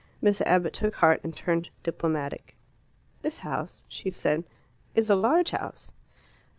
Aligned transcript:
Miss 0.19 0.41
Abbott 0.41 0.73
took 0.73 0.95
heart 0.95 1.21
and 1.23 1.31
turned 1.31 1.69
diplomatic. 1.83 2.55
"This 3.21 3.37
house," 3.37 3.83
she 3.87 4.09
said, 4.09 4.45
"is 4.95 5.11
a 5.11 5.15
large 5.15 5.51
house." 5.51 5.93